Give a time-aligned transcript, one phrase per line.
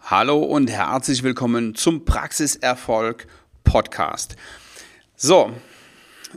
[0.00, 3.26] Hallo und herzlich willkommen zum Praxiserfolg
[3.62, 4.36] Podcast.
[5.16, 5.52] So,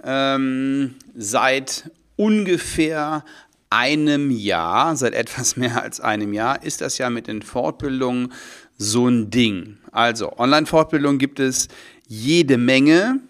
[0.03, 3.24] ähm, seit ungefähr
[3.69, 8.34] einem Jahr, seit etwas mehr als einem Jahr, ist das ja mit den Fortbildungen
[8.77, 9.78] so ein Ding.
[9.91, 11.70] Also, Online-Fortbildungen gibt es
[12.07, 13.21] jede Menge.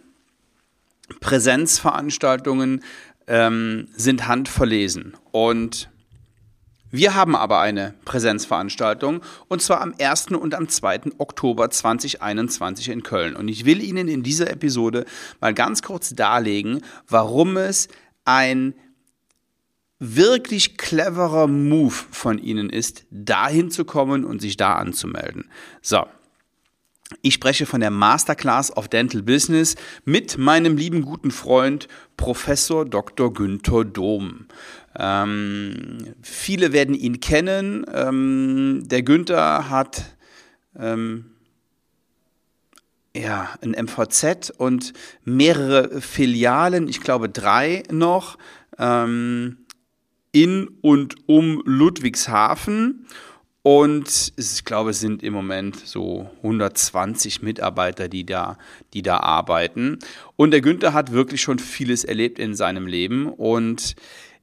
[1.20, 2.84] Präsenzveranstaltungen
[3.28, 5.14] ähm, sind handverlesen.
[5.32, 5.91] Und
[6.92, 10.28] wir haben aber eine Präsenzveranstaltung und zwar am 1.
[10.28, 11.02] und am 2.
[11.18, 13.36] Oktober 2021 in Köln.
[13.36, 15.06] Und ich will Ihnen in dieser Episode
[15.40, 17.88] mal ganz kurz darlegen, warum es
[18.26, 18.74] ein
[20.00, 25.50] wirklich cleverer Move von Ihnen ist, dahin zu kommen und sich da anzumelden.
[25.82, 26.06] So,
[27.22, 33.34] ich spreche von der Masterclass of Dental Business mit meinem lieben guten Freund Professor Dr.
[33.34, 34.48] Günther Dom.
[34.98, 37.86] Ähm, viele werden ihn kennen.
[37.94, 40.16] Ähm, der Günther hat
[40.78, 41.32] ähm,
[43.16, 48.38] ja, ein MVZ und mehrere Filialen, ich glaube drei noch,
[48.78, 49.58] ähm,
[50.32, 53.08] in und um Ludwigshafen.
[53.64, 58.58] Und ich glaube, es sind im Moment so 120 Mitarbeiter, die da,
[58.94, 60.00] die da arbeiten.
[60.36, 63.96] Und der Günther hat wirklich schon vieles erlebt in seinem Leben und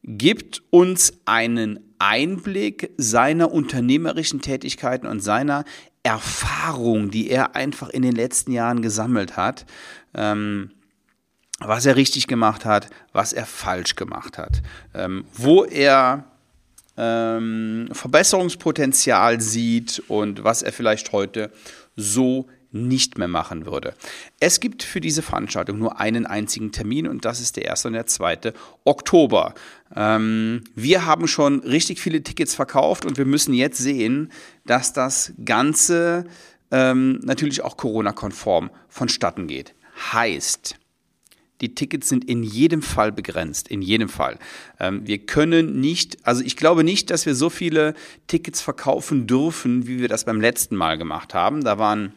[0.03, 5.65] gibt uns einen Einblick seiner unternehmerischen Tätigkeiten und seiner
[6.03, 9.67] Erfahrung, die er einfach in den letzten Jahren gesammelt hat.
[10.15, 10.71] Ähm,
[11.61, 14.63] was er richtig gemacht hat, was er falsch gemacht hat,
[14.95, 16.25] ähm, wo er
[16.97, 21.51] ähm, Verbesserungspotenzial sieht und was er vielleicht heute
[21.97, 23.95] so nicht mehr machen würde.
[24.41, 27.87] Es gibt für diese Veranstaltung nur einen einzigen Termin und das ist der 1.
[27.87, 28.53] und der 2.
[28.85, 29.55] Oktober.
[29.95, 34.31] Ähm, wir haben schon richtig viele Tickets verkauft und wir müssen jetzt sehen,
[34.67, 36.27] dass das Ganze
[36.71, 39.75] ähm, natürlich auch Corona-konform vonstatten geht.
[40.13, 40.77] Heißt,
[41.61, 44.39] die Tickets sind in jedem Fall begrenzt, in jedem Fall.
[44.79, 47.95] Ähm, wir können nicht, also ich glaube nicht, dass wir so viele
[48.27, 51.65] Tickets verkaufen dürfen, wie wir das beim letzten Mal gemacht haben.
[51.65, 52.13] Da waren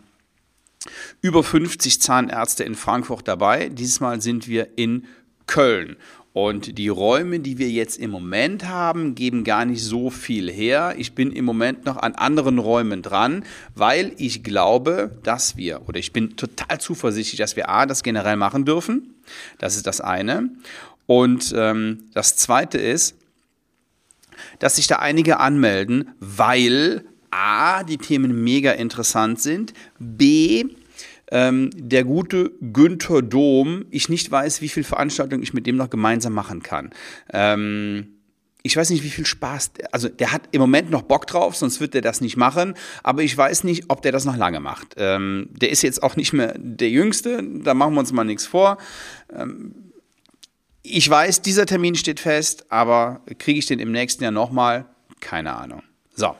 [1.21, 3.69] über 50 Zahnärzte in Frankfurt dabei.
[3.69, 5.05] Dieses Mal sind wir in
[5.47, 5.97] Köln.
[6.33, 10.95] Und die Räume, die wir jetzt im Moment haben, geben gar nicht so viel her.
[10.97, 13.43] Ich bin im Moment noch an anderen Räumen dran,
[13.75, 18.37] weil ich glaube, dass wir, oder ich bin total zuversichtlich, dass wir A, das generell
[18.37, 19.13] machen dürfen.
[19.57, 20.49] Das ist das eine.
[21.05, 23.15] Und ähm, das zweite ist,
[24.59, 30.65] dass sich da einige anmelden, weil A, die Themen mega interessant sind, B,
[31.31, 35.89] ähm, der gute Günther Dom, ich nicht weiß, wie viel Veranstaltungen ich mit dem noch
[35.89, 36.91] gemeinsam machen kann.
[37.33, 38.17] Ähm,
[38.63, 41.79] ich weiß nicht, wie viel Spaß, also der hat im Moment noch Bock drauf, sonst
[41.79, 44.93] wird er das nicht machen, aber ich weiß nicht, ob der das noch lange macht.
[44.97, 48.45] Ähm, der ist jetzt auch nicht mehr der Jüngste, da machen wir uns mal nichts
[48.45, 48.77] vor.
[49.33, 49.91] Ähm,
[50.83, 54.85] ich weiß, dieser Termin steht fest, aber kriege ich den im nächsten Jahr nochmal?
[55.19, 55.83] Keine Ahnung.
[56.15, 56.35] So.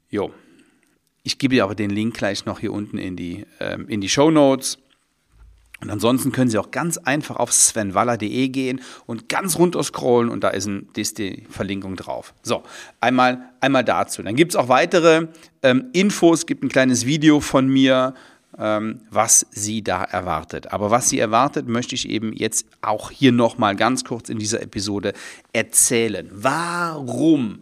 [0.09, 0.33] Jo.
[1.25, 4.09] Ich gebe dir aber den Link gleich noch hier unten in die, ähm, in die
[4.09, 4.77] Show Notes.
[5.83, 10.41] Und ansonsten können Sie auch ganz einfach auf svenwaller.de gehen und ganz runter scrollen und
[10.41, 12.33] da ist, ein, ist die Verlinkung drauf.
[12.41, 12.63] So,
[13.01, 14.23] einmal, einmal dazu.
[14.23, 15.27] Dann gibt es auch weitere
[15.61, 18.13] ähm, Infos, gibt ein kleines Video von mir,
[18.57, 20.71] ähm, was Sie da erwartet.
[20.71, 24.61] Aber was Sie erwartet, möchte ich eben jetzt auch hier nochmal ganz kurz in dieser
[24.61, 25.11] Episode
[25.51, 26.29] erzählen.
[26.31, 27.61] Warum?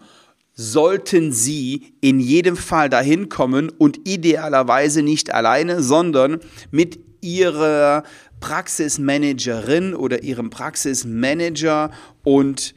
[0.53, 6.39] sollten Sie in jedem Fall dahin kommen und idealerweise nicht alleine, sondern
[6.69, 8.03] mit ihrer
[8.39, 11.91] Praxismanagerin oder ihrem Praxismanager
[12.23, 12.73] und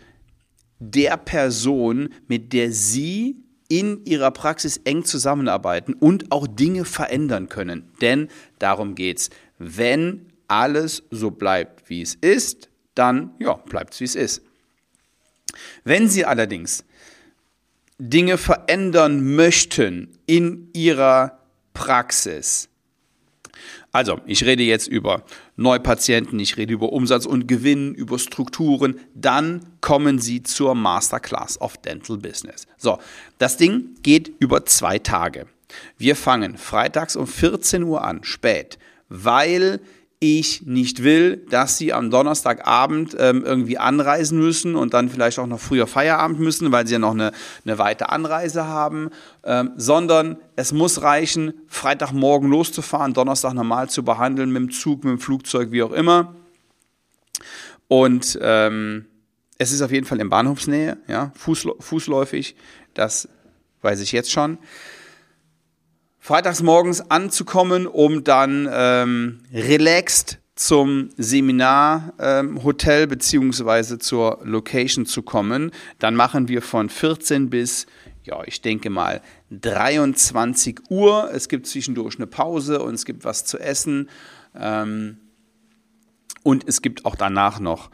[0.78, 3.36] der Person, mit der sie
[3.68, 7.90] in ihrer Praxis eng zusammenarbeiten und auch Dinge verändern können.
[8.00, 9.30] Denn darum geht's.
[9.58, 14.42] Wenn alles so bleibt, wie es ist, dann ja, bleibt es, wie es ist.
[15.84, 16.84] Wenn Sie allerdings
[17.98, 21.38] Dinge verändern möchten in Ihrer
[21.72, 22.68] Praxis,
[23.94, 25.22] also, ich rede jetzt über
[25.54, 28.98] Neupatienten, ich rede über Umsatz und Gewinn, über Strukturen.
[29.14, 32.66] Dann kommen Sie zur Masterclass of Dental Business.
[32.76, 32.98] So,
[33.38, 35.46] das Ding geht über zwei Tage.
[35.96, 39.78] Wir fangen freitags um 14 Uhr an, spät, weil
[40.24, 45.46] ich nicht will, dass sie am Donnerstagabend ähm, irgendwie anreisen müssen und dann vielleicht auch
[45.46, 47.32] noch früher Feierabend müssen, weil sie ja noch eine,
[47.64, 49.10] eine weite Anreise haben,
[49.44, 55.12] ähm, sondern es muss reichen, Freitagmorgen loszufahren, Donnerstag normal zu behandeln, mit dem Zug, mit
[55.12, 56.34] dem Flugzeug, wie auch immer.
[57.88, 59.06] Und ähm,
[59.58, 62.56] es ist auf jeden Fall in Bahnhofsnähe, ja, fußläufig,
[62.94, 63.28] das
[63.82, 64.58] weiß ich jetzt schon
[66.24, 75.70] freitags morgens anzukommen, um dann ähm, relaxed zum Seminarhotel ähm, beziehungsweise zur Location zu kommen.
[75.98, 77.84] Dann machen wir von 14 bis,
[78.22, 81.28] ja, ich denke mal 23 Uhr.
[81.30, 84.08] Es gibt zwischendurch eine Pause und es gibt was zu essen.
[84.54, 85.18] Ähm,
[86.42, 87.90] und es gibt auch danach noch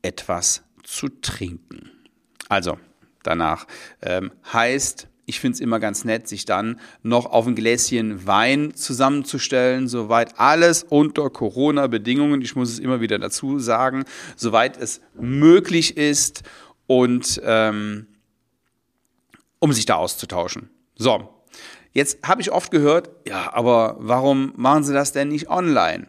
[0.00, 1.90] etwas zu trinken.
[2.48, 2.78] Also,
[3.22, 3.66] danach
[4.00, 8.74] ähm, heißt ich finde es immer ganz nett, sich dann noch auf ein Gläschen Wein
[8.74, 14.04] zusammenzustellen, soweit alles unter Corona-Bedingungen, ich muss es immer wieder dazu sagen,
[14.36, 16.42] soweit es möglich ist
[16.86, 18.06] und ähm,
[19.58, 20.68] um sich da auszutauschen.
[20.96, 21.28] So,
[21.92, 26.08] jetzt habe ich oft gehört, ja, aber warum machen Sie das denn nicht online?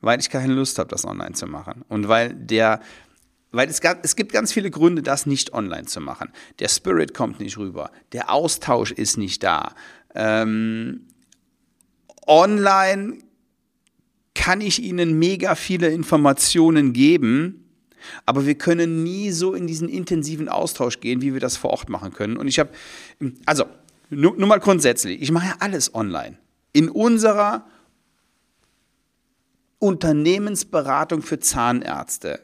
[0.00, 1.84] Weil ich keine Lust habe, das online zu machen.
[1.88, 2.80] Und weil der
[3.50, 6.30] weil es, gab, es gibt ganz viele Gründe, das nicht online zu machen.
[6.58, 9.74] Der Spirit kommt nicht rüber, der Austausch ist nicht da.
[10.14, 11.06] Ähm,
[12.26, 13.18] online
[14.34, 17.64] kann ich Ihnen mega viele Informationen geben,
[18.24, 21.88] aber wir können nie so in diesen intensiven Austausch gehen, wie wir das vor Ort
[21.88, 22.36] machen können.
[22.36, 22.70] Und ich habe,
[23.46, 23.64] also
[24.10, 26.38] nur, nur mal grundsätzlich, ich mache ja alles online.
[26.72, 27.66] In unserer
[29.78, 32.40] Unternehmensberatung für Zahnärzte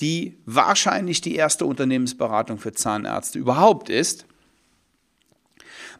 [0.00, 4.26] die wahrscheinlich die erste Unternehmensberatung für Zahnärzte überhaupt ist,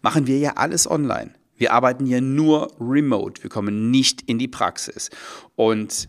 [0.03, 1.35] machen wir ja alles online.
[1.57, 3.43] Wir arbeiten ja nur remote.
[3.43, 5.11] Wir kommen nicht in die Praxis.
[5.57, 6.09] Und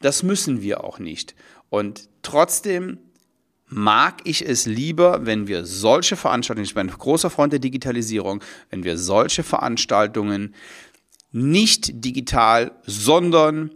[0.00, 1.34] das müssen wir auch nicht.
[1.70, 2.98] Und trotzdem
[3.66, 8.42] mag ich es lieber, wenn wir solche Veranstaltungen, ich bin ein großer Freund der Digitalisierung,
[8.68, 10.54] wenn wir solche Veranstaltungen
[11.32, 13.74] nicht digital, sondern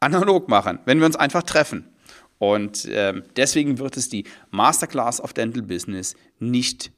[0.00, 1.93] analog machen, wenn wir uns einfach treffen.
[2.38, 6.90] Und ähm, deswegen wird es die Masterclass of Dental Business nicht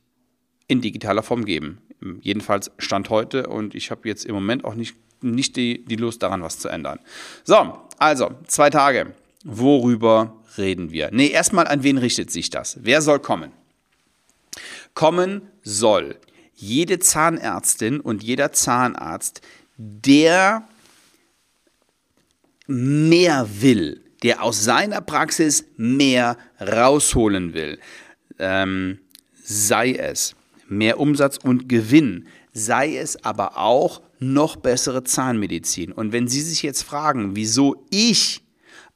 [0.69, 1.79] in digitaler Form geben.
[2.21, 6.23] Jedenfalls Stand heute und ich habe jetzt im Moment auch nicht, nicht die, die Lust
[6.23, 6.99] daran, was zu ändern.
[7.45, 9.15] So, also zwei Tage.
[9.45, 11.11] Worüber reden wir?
[11.13, 12.79] Nee, erstmal, an wen richtet sich das?
[12.83, 13.53] Wer soll kommen?
[14.95, 16.17] Kommen soll
[16.55, 19.43] jede Zahnärztin und jeder Zahnarzt,
[19.77, 20.67] der
[22.67, 27.79] mehr will der aus seiner Praxis mehr rausholen will.
[28.39, 28.99] Ähm,
[29.43, 30.35] sei es
[30.69, 35.93] mehr Umsatz und Gewinn, sei es aber auch noch bessere Zahnmedizin.
[35.93, 38.43] Und wenn Sie sich jetzt fragen, wieso ich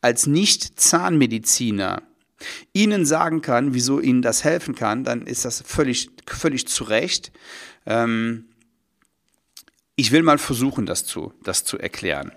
[0.00, 2.02] als Nicht-Zahnmediziner
[2.72, 7.32] Ihnen sagen kann, wieso Ihnen das helfen kann, dann ist das völlig, völlig zu Recht.
[7.84, 8.46] Ähm,
[9.94, 12.32] ich will mal versuchen, das zu, das zu erklären.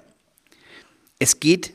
[1.19, 1.74] Es geht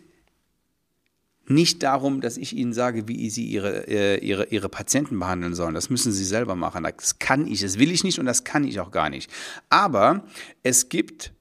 [1.50, 5.74] nicht darum, dass ich Ihnen sage, wie Sie Ihre, äh, ihre, ihre Patienten behandeln sollen.
[5.74, 6.84] Das müssen Sie selber machen.
[6.84, 9.30] Das kann ich, das will ich nicht und das kann ich auch gar nicht.
[9.70, 10.24] Aber
[10.62, 11.32] es gibt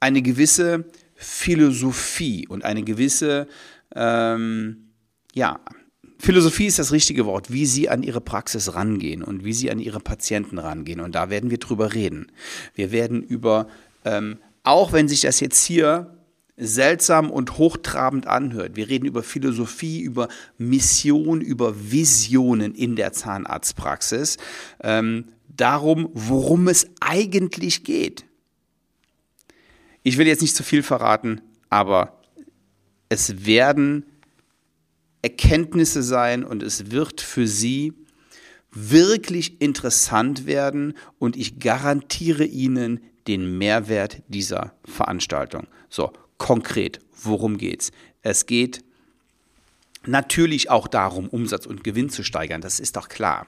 [0.00, 0.84] eine gewisse
[1.14, 3.48] Philosophie und eine gewisse,
[3.94, 4.90] ähm,
[5.34, 5.60] ja,
[6.20, 9.78] Philosophie ist das richtige Wort, wie Sie an Ihre Praxis rangehen und wie Sie an
[9.78, 11.00] Ihre Patienten rangehen.
[11.00, 12.32] Und da werden wir drüber reden.
[12.74, 13.68] Wir werden über,
[14.04, 16.17] ähm, auch wenn sich das jetzt hier
[16.58, 18.76] seltsam und hochtrabend anhört.
[18.76, 24.36] Wir reden über Philosophie, über Mission, über Visionen in der Zahnarztpraxis.
[24.82, 28.24] Ähm, darum, worum es eigentlich geht.
[30.02, 32.20] Ich will jetzt nicht zu viel verraten, aber
[33.08, 34.04] es werden
[35.22, 37.92] Erkenntnisse sein und es wird für Sie
[38.70, 45.66] wirklich interessant werden und ich garantiere Ihnen den Mehrwert dieser Veranstaltung.
[45.88, 47.92] So, konkret, worum geht's?
[48.22, 48.82] Es geht
[50.06, 53.46] natürlich auch darum, Umsatz und Gewinn zu steigern, das ist doch klar.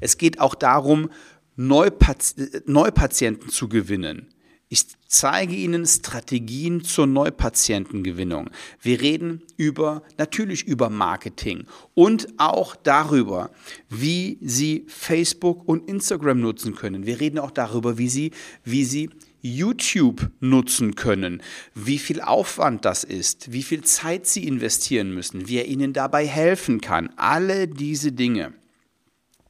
[0.00, 1.08] Es geht auch darum,
[1.56, 4.28] Neupatienten zu gewinnen.
[4.72, 8.48] Ich zeige Ihnen Strategien zur Neupatientengewinnung.
[8.80, 13.50] Wir reden über, natürlich über Marketing und auch darüber,
[13.90, 17.04] wie Sie Facebook und Instagram nutzen können.
[17.04, 18.30] Wir reden auch darüber, wie Sie,
[18.64, 19.10] wie Sie
[19.42, 21.42] YouTube nutzen können,
[21.74, 26.26] wie viel Aufwand das ist, wie viel Zeit Sie investieren müssen, wie er Ihnen dabei
[26.26, 27.10] helfen kann.
[27.16, 28.54] Alle diese Dinge.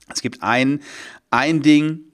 [0.08, 0.80] Es gibt ein,
[1.30, 2.11] ein Ding,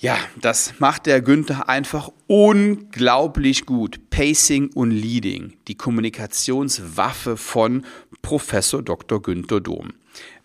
[0.00, 4.08] Ja, das macht der Günther einfach unglaublich gut.
[4.08, 7.84] Pacing und Leading, die Kommunikationswaffe von
[8.22, 9.20] Professor Dr.
[9.20, 9.92] Günther Dom.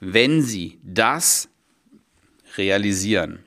[0.02, 1.48] Wenn Sie das
[2.58, 3.40] realisieren,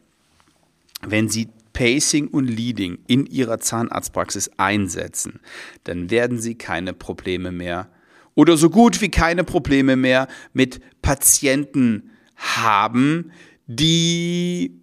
[1.07, 5.41] wenn Sie Pacing und Leading in Ihrer Zahnarztpraxis einsetzen,
[5.85, 7.91] dann werden Sie keine Probleme mehr
[8.35, 13.31] oder so gut wie keine Probleme mehr mit Patienten haben,
[13.67, 14.79] die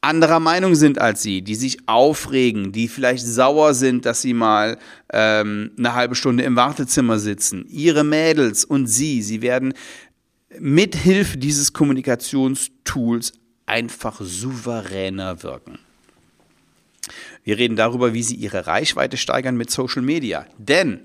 [0.00, 4.78] anderer Meinung sind als sie, die sich aufregen, die vielleicht sauer sind, dass sie mal
[5.12, 7.66] ähm, eine halbe Stunde im Wartezimmer sitzen.
[7.68, 9.74] Ihre Mädels und sie, sie werden
[10.58, 13.32] mithilfe dieses Kommunikationstools
[13.66, 15.78] einfach souveräner wirken.
[17.44, 20.46] Wir reden darüber, wie sie ihre Reichweite steigern mit Social Media.
[20.58, 21.00] Denn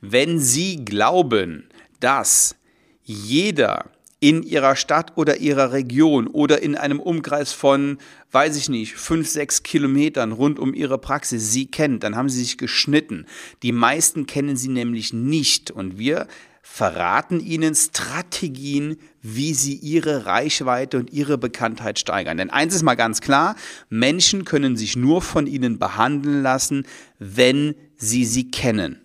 [0.00, 1.68] wenn sie glauben,
[2.00, 2.56] dass
[3.04, 3.90] jeder
[4.22, 7.98] in ihrer Stadt oder ihrer Region oder in einem Umkreis von,
[8.30, 12.38] weiß ich nicht, fünf, sechs Kilometern rund um ihre Praxis sie kennt, dann haben sie
[12.38, 13.26] sich geschnitten.
[13.64, 16.28] Die meisten kennen sie nämlich nicht und wir
[16.62, 22.36] verraten ihnen Strategien, wie sie ihre Reichweite und ihre Bekanntheit steigern.
[22.36, 23.56] Denn eins ist mal ganz klar,
[23.88, 26.86] Menschen können sich nur von ihnen behandeln lassen,
[27.18, 29.00] wenn sie sie kennen.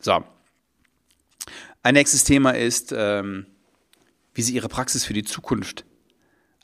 [0.00, 0.24] So.
[1.84, 3.46] Ein nächstes Thema ist, ähm,
[4.40, 5.84] wie sie ihre Praxis für die Zukunft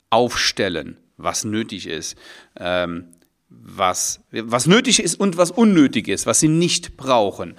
[0.09, 2.17] aufstellen, was nötig ist,
[2.59, 3.09] ähm,
[3.49, 7.55] was, was nötig ist und was unnötig ist, was sie nicht brauchen,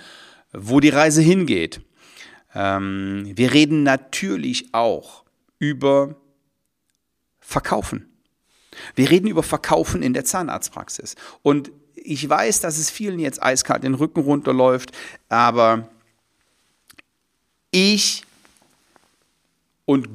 [0.52, 1.82] wo die Reise hingeht.
[2.52, 5.22] Ähm, wir reden natürlich auch
[5.60, 6.16] über
[7.38, 8.08] Verkaufen.
[8.96, 11.14] Wir reden über Verkaufen in der Zahnarztpraxis.
[11.42, 14.90] Und ich weiß, dass es vielen jetzt eiskalt den Rücken runterläuft,
[15.28, 15.88] aber
[17.70, 18.25] ich
[19.88, 20.11] und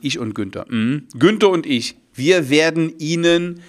[0.00, 0.64] ich und Günther.
[0.70, 1.06] Mhm.
[1.18, 3.60] Günther und ich, wir werden Ihnen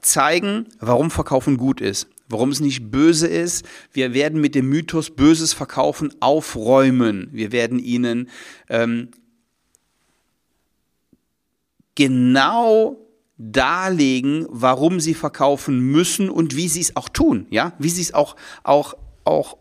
[0.00, 3.64] zeigen, warum Verkaufen gut ist, warum es nicht böse ist.
[3.92, 7.28] Wir werden mit dem Mythos Böses Verkaufen aufräumen.
[7.30, 8.28] Wir werden Ihnen
[8.68, 9.10] ähm,
[11.94, 12.98] genau
[13.38, 18.12] darlegen, warum sie verkaufen müssen und wie sie es auch tun, ja, wie sie es
[18.12, 18.34] auch,
[18.64, 18.94] auch,
[19.24, 19.56] auch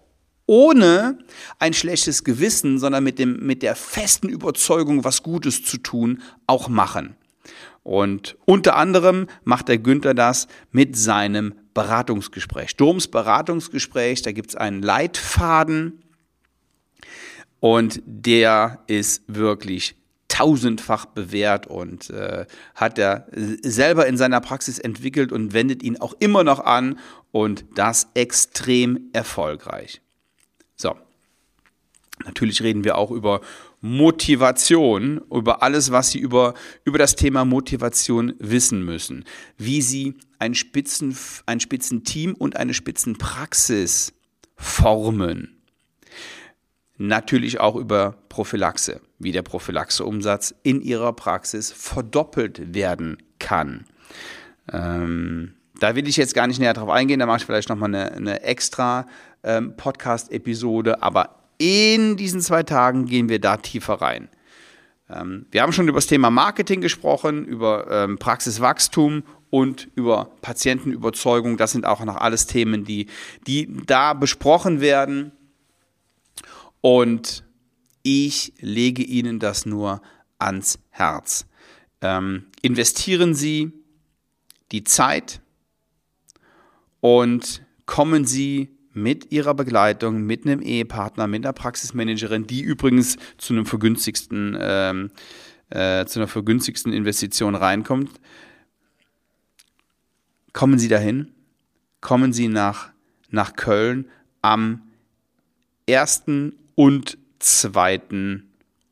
[0.47, 1.17] ohne
[1.59, 6.69] ein schlechtes Gewissen, sondern mit, dem, mit der festen Überzeugung, was Gutes zu tun, auch
[6.69, 7.15] machen.
[7.83, 12.71] Und unter anderem macht der Günther das mit seinem Beratungsgespräch.
[12.71, 16.01] Sturms Beratungsgespräch, da gibt es einen Leitfaden
[17.59, 19.95] und der ist wirklich
[20.27, 23.27] tausendfach bewährt und äh, hat er
[23.61, 26.97] selber in seiner Praxis entwickelt und wendet ihn auch immer noch an
[27.31, 30.01] und das extrem erfolgreich.
[30.75, 30.95] So.
[32.23, 33.41] Natürlich reden wir auch über
[33.81, 36.53] Motivation, über alles, was Sie über,
[36.85, 39.25] über das Thema Motivation wissen müssen.
[39.57, 41.15] Wie Sie ein, Spitzen,
[41.45, 44.13] ein Spitzenteam und eine Spitzenpraxis
[44.55, 45.61] formen.
[46.97, 53.85] Natürlich auch über Prophylaxe, wie der Prophylaxeumsatz in Ihrer Praxis verdoppelt werden kann.
[54.71, 57.93] Ähm, da will ich jetzt gar nicht näher drauf eingehen, da mache ich vielleicht nochmal
[57.93, 59.05] eine, eine extra
[59.43, 64.29] ähm, Podcast-Episode, aber in diesen zwei Tagen gehen wir da tiefer rein.
[65.09, 71.57] Ähm, wir haben schon über das Thema Marketing gesprochen, über ähm, Praxiswachstum und über Patientenüberzeugung.
[71.57, 73.07] Das sind auch noch alles Themen, die,
[73.47, 75.31] die da besprochen werden.
[76.81, 77.43] Und
[78.03, 80.01] ich lege Ihnen das nur
[80.39, 81.45] ans Herz.
[82.01, 83.71] Ähm, investieren Sie
[84.71, 85.41] die Zeit
[87.05, 93.53] und kommen Sie mit ihrer Begleitung, mit einem Ehepartner, mit einer Praxismanagerin, die übrigens zu
[93.53, 95.11] einem vergünstigsten, ähm,
[95.69, 98.09] äh, zu einer vergünstigsten Investition reinkommt.
[100.51, 101.31] Kommen Sie dahin,
[102.01, 102.89] kommen Sie nach,
[103.29, 104.09] nach Köln
[104.41, 104.81] am
[105.87, 106.23] 1.
[106.73, 108.41] und 2.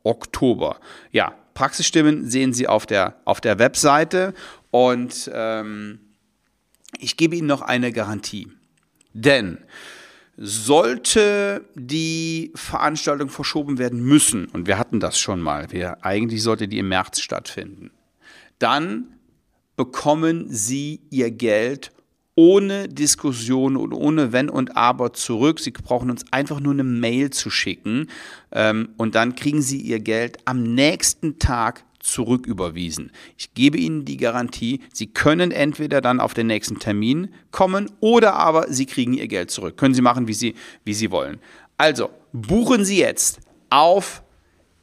[0.03, 0.79] Oktober.
[1.12, 4.36] Ja, Praxisstimmen sehen Sie auf der, auf der Webseite
[4.70, 5.98] und ähm,
[7.00, 8.48] ich gebe Ihnen noch eine Garantie.
[9.14, 9.60] Denn
[10.36, 16.68] sollte die Veranstaltung verschoben werden müssen, und wir hatten das schon mal, wir, eigentlich sollte
[16.68, 17.92] die im März stattfinden,
[18.60, 19.14] dann
[19.76, 21.92] bekommen Sie Ihr Geld
[22.36, 25.60] ohne Diskussion und ohne Wenn und Aber zurück.
[25.60, 28.08] Sie brauchen uns einfach nur eine Mail zu schicken
[28.52, 33.12] ähm, und dann kriegen Sie Ihr Geld am nächsten Tag zurücküberwiesen.
[33.38, 38.36] Ich gebe Ihnen die Garantie, Sie können entweder dann auf den nächsten Termin kommen oder
[38.36, 39.78] aber Sie kriegen Ihr Geld zurück.
[39.78, 41.40] Können Sie machen, wie Sie, wie Sie wollen.
[41.78, 44.22] Also, buchen Sie jetzt auf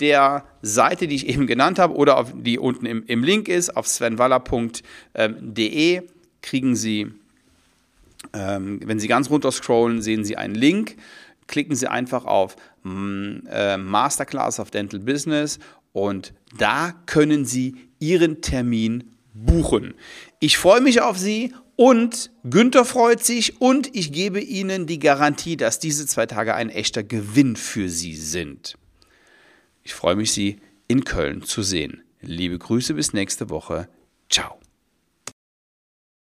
[0.01, 3.77] der Seite, die ich eben genannt habe oder auf, die unten im, im Link ist,
[3.77, 6.03] auf svenwaller.de
[6.43, 7.13] kriegen Sie,
[8.33, 10.97] ähm, wenn Sie ganz runter scrollen, sehen Sie einen Link.
[11.47, 15.59] Klicken Sie einfach auf mm, äh, Masterclass of Dental Business
[15.93, 19.95] und da können Sie Ihren Termin buchen.
[20.39, 25.57] Ich freue mich auf Sie und Günther freut sich und ich gebe Ihnen die Garantie,
[25.57, 28.77] dass diese zwei Tage ein echter Gewinn für Sie sind.
[29.83, 32.03] Ich freue mich, Sie in Köln zu sehen.
[32.21, 33.89] Liebe Grüße bis nächste Woche.
[34.29, 34.60] Ciao.